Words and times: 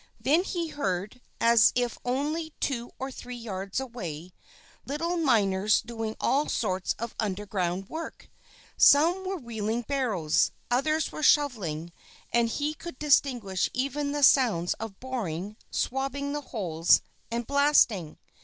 Then 0.19 0.41
he 0.43 0.69
heard, 0.69 1.21
as 1.39 1.71
if 1.75 1.99
only 2.03 2.53
two 2.59 2.89
or 2.97 3.11
three 3.11 3.35
yards 3.35 3.79
away, 3.79 4.31
little 4.83 5.15
miners 5.15 5.79
doing 5.79 6.15
all 6.19 6.49
sorts 6.49 6.95
of 6.97 7.13
underground 7.19 7.87
work. 7.87 8.27
Some 8.77 9.23
were 9.23 9.35
wheeling 9.37 9.83
barrows, 9.83 10.49
others 10.71 11.11
were 11.11 11.21
shovelling; 11.21 11.91
and 12.33 12.49
he 12.49 12.73
could 12.73 12.97
distinguish 12.97 13.69
even 13.75 14.11
the 14.11 14.23
sounds 14.23 14.73
of 14.79 14.99
boring, 14.99 15.55
swabbing 15.69 16.33
the 16.33 16.41
holes, 16.41 17.03
and 17.29 17.45
blasting. 17.45 18.17